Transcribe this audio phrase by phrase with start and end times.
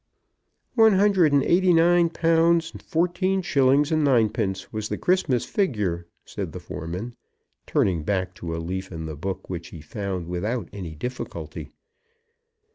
[0.73, 6.07] "One hundred and eighty nine pounds, fourteen shillings, and nine pence was the Christmas figure,"
[6.25, 7.13] said the foreman,
[7.67, 11.69] turning back to a leaf in the book, which he found without any difficulty.